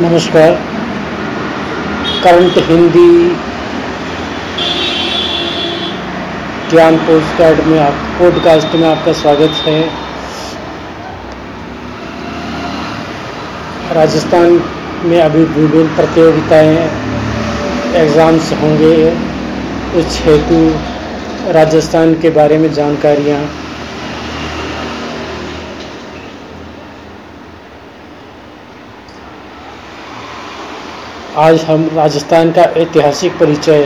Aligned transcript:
नमस्कार। 0.00 0.52
करंट 2.22 2.56
हिंदी 2.68 3.10
ज्ञान 6.70 6.96
पोस्टकार्ड 6.98 7.60
में 7.66 7.78
आप 7.80 8.00
पॉडकास्ट 8.18 8.74
में 8.74 8.86
आपका 8.88 9.12
स्वागत 9.12 9.60
है। 9.66 9.78
राजस्थान 13.94 14.58
में 15.04 15.20
अभी 15.20 15.44
विभिन्न 15.52 15.86
प्रतियोगिताएँ 15.96 16.76
एग्ज़ाम्स 18.02 18.52
होंगे। 18.62 18.96
उस 20.00 20.20
हेतु 20.24 20.60
राजस्थान 21.52 22.14
के 22.14 22.30
बारे 22.30 22.58
में 22.58 22.72
जानकारियाँ 22.72 23.40
आज 31.36 31.60
हम 31.60 31.88
राजस्थान 31.94 32.50
का 32.52 32.62
ऐतिहासिक 32.80 33.32
परिचय 33.38 33.80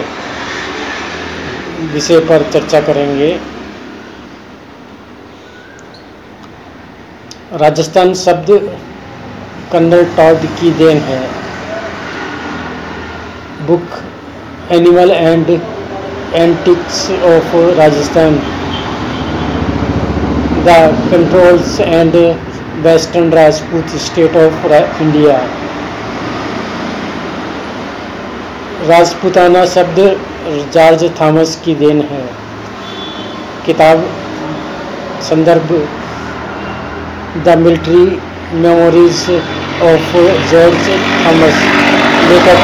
विषय 1.93 2.19
पर 2.21 2.43
चर्चा 2.53 2.81
करेंगे। 2.81 3.31
राजस्थान 7.61 8.13
शब्द 8.15 8.51
कन्नड़ 9.73 10.03
टॉड 10.17 10.45
की 10.61 10.71
देन 10.79 10.99
है। 11.03 11.21
Book 13.67 13.97
annals 14.73 15.11
and 15.11 15.51
antiquities 15.51 17.01
of 17.11 17.57
Rajasthan 17.79 18.37
the 20.67 20.77
central 21.13 21.81
and 21.81 22.17
western 22.85 23.33
Rajput 23.33 23.97
state 24.03 24.37
of 24.37 24.67
India 25.03 25.41
Rajputana 28.89 29.65
शब्द 29.67 29.99
जॉर्ज 30.75 31.03
थॉमस 31.21 31.55
की 31.65 31.75
देन 31.75 32.01
है। 32.03 32.21
किताब, 33.67 34.05
संदर्भ, 35.23 35.73
the 37.45 37.57
military 37.59 38.05
memoirs 38.55 39.19
of 39.85 40.13
George 40.51 40.89
Thomas, 41.25 41.59
लेखक 42.29 42.63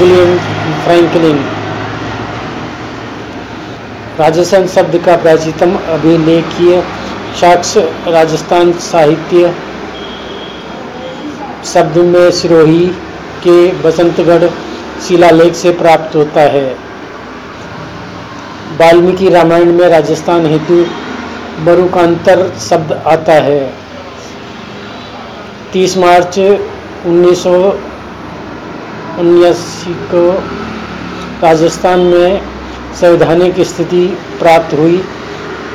विलियम 0.00 0.36
फ्रैंकलिन। 0.84 1.38
राजस्थान 4.18 4.66
शब्द 4.68 4.96
का 5.04 5.16
प्राचीनतम 5.18 5.76
अभिलेखीय 5.92 6.82
साक्ष्य 7.40 7.80
राजस्थान 8.08 8.72
साहित्य 8.82 9.54
शब्द 11.64 11.98
में 12.06 12.30
सिरोही 12.32 12.84
के 13.46 13.56
बसंतगढ़ 13.82 14.48
शिलालेख 15.02 15.54
से 15.54 15.70
प्राप्त 15.72 16.16
होता 16.16 16.40
है। 16.50 16.66
वाल्मीकि 18.80 19.28
रामायण 19.28 19.72
में 19.72 19.88
राजस्थान 19.88 20.46
हेतु 20.46 20.84
मरुकांतर 21.60 22.52
शब्द 22.60 22.92
आता 23.06 23.32
है। 23.42 23.62
30 25.72 25.96
मार्च 25.98 26.38
उन्नीस 27.06 27.42
को 30.10 30.22
राजस्थान 31.42 32.00
में 32.00 32.40
संवैधानिक 33.00 33.60
स्थिति 33.60 34.04
प्राप्त 34.38 34.74
हुई, 34.74 35.02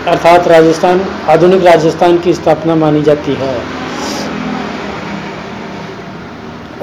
अर्थात 0.08 0.48
राजस्थान, 0.48 1.02
आधुनिक 1.30 1.64
राजस्थान 1.64 2.18
की 2.18 2.34
स्थापना 2.34 2.76
मानी 2.76 3.02
जाती 3.02 3.34
है। 3.34 3.56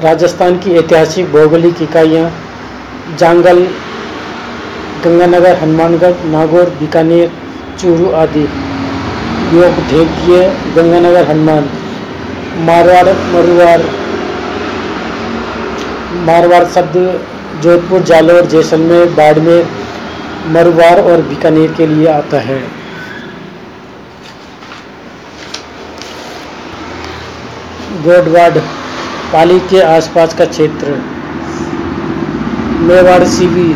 राजस्थान 0.05 0.58
की 0.58 0.74
ऐतिहासिक 0.74 1.33
भौगोलिक 1.33 1.83
इकाइयाँ 1.83 2.30
जांगल, 3.19 3.58
गंगानगर, 5.04 5.56
हनुमानगढ़, 5.56 6.12
नागौर, 6.25 6.70
बीकानेर, 6.81 7.31
चूरू 7.81 8.10
आदि। 8.12 8.42
योग 9.54 9.81
ढेकीय 9.91 10.42
गंगानगर 10.76 11.31
हनुमान। 11.31 11.69
मारवाड़, 12.56 13.09
मरुवाड़। 13.32 13.81
मारवाड़ 16.26 16.65
शब्द 16.65 17.26
जोधपुर, 17.62 18.03
जालौर, 18.03 18.44
जैसलमेर, 18.47 19.09
बाड़मेर 19.09 19.66
मरुवार 20.47 21.00
और 21.00 21.22
बीकानेर 21.22 21.75
के 21.76 21.86
लिए 21.86 22.06
आता 22.06 22.41
है। 22.41 22.62
गोडवाड 28.04 28.59
पाली 29.32 29.58
के 29.60 29.80
आसपास 29.80 30.34
का 30.34 30.44
क्षेत्र, 30.44 30.96
मेवाड़ 32.80 33.24
सीवी, 33.24 33.70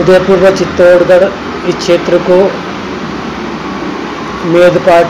उदयपुर 0.00 0.38
व 0.38 0.50
चित्तौड़गढ़, 0.56 1.24
इस 1.68 1.76
क्षेत्र 1.76 2.18
को 2.30 2.38
मेदपाट 4.48 5.06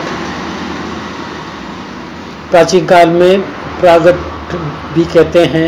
प्राचीन 2.51 2.85
काल 2.85 3.09
में 3.09 3.41
प्रागट 3.79 4.55
भी 4.93 5.03
कहते 5.05 5.45
हैं। 5.45 5.67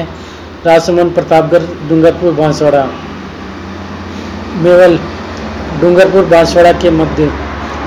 राजसमंद, 0.66 1.13
प्रतापगढ़, 1.13 1.66
डूंगरपुर, 1.89 2.33
बांसवाड़ा। 2.33 2.85
मेवल, 4.63 4.97
डूंगरपुर, 5.81 6.25
बांसवाड़ा 6.25 6.71
के 6.71 6.89
मध्य, 6.91 7.31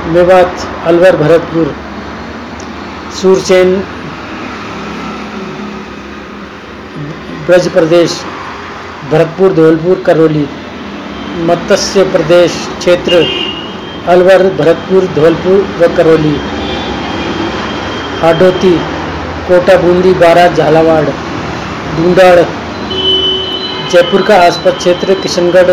मेवात, 0.07 0.69
अलवर, 0.87 1.17
भरतपुर 1.17 1.75
सूरचैन 3.13 3.75
ब्रज 7.47 7.69
प्रदेश, 7.69 8.13
भरतपुर, 9.11 9.53
धौलपुर, 9.53 10.03
करौली, 10.07 10.47
मत्स्य 11.47 12.05
प्रदेश 12.13 12.57
क्षेत्र, 12.79 13.23
अलवर, 14.09 14.43
भरतपुर, 14.59 15.07
धौलपुर 15.15 15.59
व 15.81 15.95
करौली, 15.97 16.35
हाडोती 18.23 18.75
कोटा 19.49 19.77
बूंदी 19.77 20.13
बारा 20.17 20.47
झालावाड़ 20.49 21.05
ढूंढाड़ 21.97 22.41
जयपुर 23.93 24.23
का 24.23 24.37
आसपास 24.43 24.75
क्षेत्र, 24.75 25.15
किशनगढ़, 25.15 25.71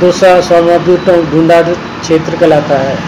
दौसा 0.00 0.40
स्वामी 0.40 0.96
टोंक 1.06 1.30
ढूंढाड़ 1.30 1.64
क्षेत्र 1.64 2.36
कहलाता 2.36 2.78
है। 2.78 2.98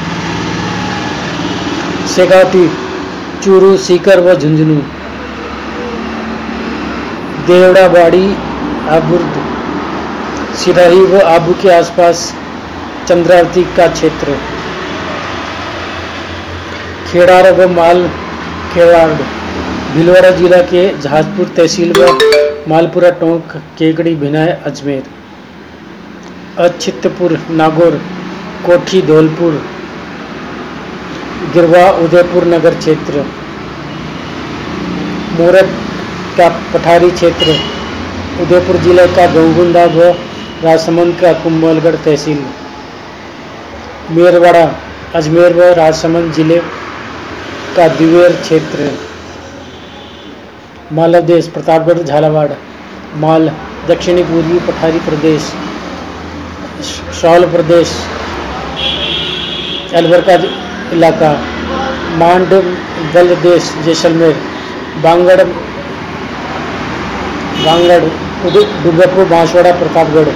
शेगावती 2.08 2.64
चूरू, 3.44 3.76
सीकर 3.76 4.20
व 4.20 4.34
झुंझुनू। 4.34 4.74
देवड़ाबाड़ी 7.46 8.34
आबुर्द। 8.88 9.32
सिराही 10.56 11.00
व 11.00 11.20
आबू 11.20 11.52
के 11.52 11.70
आसपास 11.70 12.34
चंद्रावती 13.08 13.62
का 13.76 13.86
क्षेत्र। 13.86 14.36
खेड़ार 17.12 17.52
व 17.52 17.68
माल 17.68 18.08
खेड़ाड़। 18.74 19.10
भीलवाड़ा 19.94 20.30
जिला 20.30 20.56
के 20.56 20.98
जहाजपुर 20.98 21.46
तहसील 21.56 21.92
व 21.92 22.18
मालपुरा 22.68 23.10
टोंक, 23.10 23.56
केकड़ी, 23.78 24.14
भिनाय, 24.14 24.60
अजमेर। 24.66 25.02
अछितपुर, 26.58 27.38
नागौर, 27.50 28.00
कोठी, 28.66 29.02
धौलपुर। 29.02 29.71
गिरवा 31.50 31.84
उदयपुर 32.04 32.44
नगर 32.46 32.74
क्षेत्र 32.74 33.24
मोरत 35.38 35.70
का 36.38 36.48
पठारी 36.72 37.10
क्षेत्र, 37.10 37.54
उदयपुर 38.42 38.76
ज़िले 38.82 39.06
का 39.16 39.26
गंगुंडा 39.34 39.84
व 39.94 40.06
राजसमंद 40.64 41.14
का 41.20 41.32
कुंभलगढ़ 41.42 41.96
तहसील, 42.04 42.38
मेरवाड़ा, 44.10 44.64
अजमेर 45.14 45.52
व 45.54 45.72
राजसमंद 45.78 46.32
ज़िले 46.34 46.58
का 47.76 47.88
दिवेर 47.98 48.36
क्षेत्र 48.42 48.90
मालदेश 50.92 51.46
प्रतापगढ़, 51.48 52.02
झालावाड़, 52.02 52.50
माल, 53.20 53.48
दक्षिणी 53.88 54.22
पूर्वी 54.24 54.58
पठारी 54.66 54.98
प्रदेश 55.06 55.52
शॉल 57.20 57.46
प्रदेश, 57.52 57.94
अलवर 59.96 60.20
का 60.28 60.36
इलाका, 60.92 61.32
मांड 62.16 62.52
बल 63.14 63.34
देश 63.42 63.72
जैसलमेर, 63.84 64.34
बांगड़ 65.02 65.42
बांगड़ 67.64 68.00
डूंगरपुर 68.84 69.24
बांसवाड़ा, 69.24 69.72
प्रतापगढ़। 69.72 70.28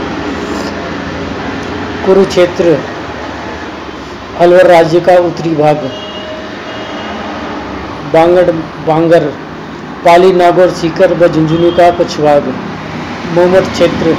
कुरुक्षेत्र 2.07 2.79
अलवर 4.41 4.67
राज्य 4.67 5.01
का 5.01 5.17
उत्तरी 5.21 5.55
भाग। 5.55 5.89
बांगड़, 8.13 8.51
बांगर, 8.87 9.25
पाली, 10.05 10.33
नागौर, 10.33 10.71
सीकर 10.73 11.15
व 11.15 11.29
झुंझुनू 11.29 11.71
का 11.71 11.91
कुछ 11.93 12.19
भाग। 12.21 12.53
मोमट 13.35 13.73
क्षेत्र, 13.73 14.17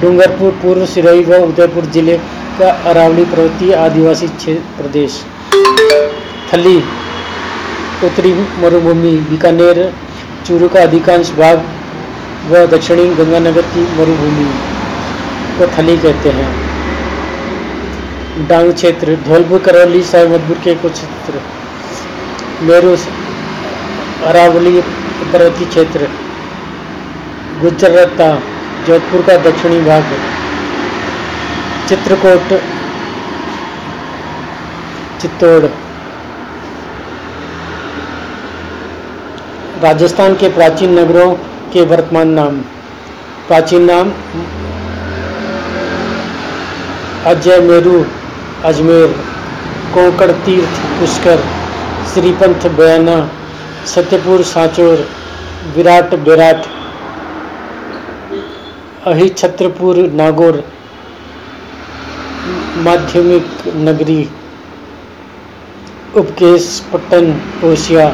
डूंगरपुर, 0.00 0.50
पूर्व 0.62 0.86
सिरोही 0.86 1.22
व 1.24 1.42
उदयपुर 1.44 1.84
ज़िले 1.92 2.18
का 2.58 2.70
अरावली 2.90 3.24
पर्वतीय 3.24 3.74
आदिवासी 3.74 4.26
प्रदेश। 4.54 5.24
थली, 6.52 6.76
उत्तरी 8.04 8.32
मरुभूमि, 8.34 9.10
बीकानेर, 9.30 9.94
चूरू 10.46 10.68
का 10.68 10.82
अधिकांश 10.82 11.30
भाग 11.30 11.64
व 12.50 12.66
दक्षिणी 12.66 13.06
गंगानगर 13.14 13.62
की 13.62 13.80
मरुभूमि 13.80 14.44
को 15.58 15.66
थली 15.66 15.96
कहते 15.96 16.30
हैं। 16.30 16.50
डांग 18.48 18.72
क्षेत्र, 18.72 19.16
धौलपुर, 19.26 19.58
करौली 19.58 20.02
साहेबमदपुर 20.02 20.58
के 20.64 20.74
कुछ 20.74 20.92
क्षेत्र। 20.92 21.40
मेरू 22.62 22.96
अरावली 24.26 24.80
पर्वतीय 25.32 25.66
क्षेत्र। 25.66 26.08
गुजरता, 27.60 28.34
जोधपुर 28.86 29.22
का 29.22 29.36
दक्षिणी 29.36 29.80
भाग। 29.80 30.04
चित्रकूट, 31.88 32.52
चित्तौड़। 35.20 35.64
राजस्थान 39.82 40.34
के 40.34 40.48
प्राचीन 40.48 40.98
नगरों 40.98 41.30
के 41.72 41.82
वर्तमान 41.84 42.28
नाम। 42.28 42.56
प्राचीन 43.48 43.84
नाम 43.84 44.12
अजय 47.26 47.58
मेरू, 47.60 48.04
अजमेर, 48.64 49.08
कोंकण 49.94 50.32
तीर्थ, 50.44 50.80
पुष्कर, 51.00 51.44
श्रीपंथ 52.14 52.68
बयाना, 52.70 53.16
सत्यपुर 53.86 54.42
सांचौर, 54.42 55.06
विराट 55.76 56.14
बेराट 56.14 56.66
अहि 59.06 59.28
छत्रपुर 59.28 59.96
नागौर 60.12 60.62
माध्यमिक 62.76 63.44
नगरी 63.76 64.22
उपकेश 66.16 66.64
पट्टन, 66.92 67.28
ओशिया, 67.64 68.06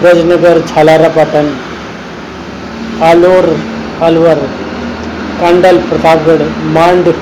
ब्रजनगर 0.00 0.60
झालारा 0.60 1.08
पाटन 1.08 1.48
आलोर, 3.02 3.48
अलवर, 4.02 4.44
कांडल, 5.40 5.78
प्रतापगढ़, 5.88 6.42
मांड, 6.74 7.12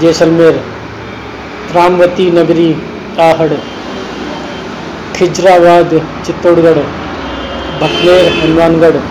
जैसलमेर 0.00 0.60
रामवती 1.74 2.30
नगरी 2.30 2.70
आहड़ 3.20 3.52
खिजराबाद, 5.16 6.00
चित्तौड़गढ़, 6.26 6.84
भटनेर, 7.80 8.32
हनुमानगढ़, 8.38 9.02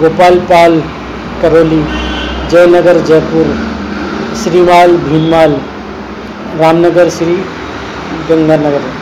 गोपालपाल, 0.00 0.80
करौली, 1.42 1.84
जयनगर, 2.50 3.04
जयपुर 3.06 3.67
श्रीमाल 4.42 4.96
भीमवाल 4.96 5.52
रामनगर 6.58 7.08
श्री 7.10 7.34
गंगानगर। 8.28 8.97